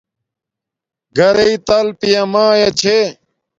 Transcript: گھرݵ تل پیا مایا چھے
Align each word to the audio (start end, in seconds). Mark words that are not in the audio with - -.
گھرݵ 1.17 1.51
تل 1.67 1.87
پیا 1.99 2.21
مایا 2.31 2.69
چھے 2.79 2.97